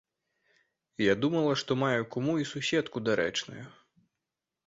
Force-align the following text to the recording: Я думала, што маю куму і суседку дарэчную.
Я 1.01 1.13
думала, 1.25 1.51
што 1.63 1.77
маю 1.83 2.01
куму 2.15 2.33
і 2.43 2.49
суседку 2.53 2.97
дарэчную. 3.09 3.63